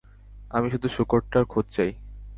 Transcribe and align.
আমি 0.51 0.67
শুধু 0.69 0.87
শূকরটার 0.87 1.43
খোঁজ 1.45 1.65
চাই। 1.71 1.91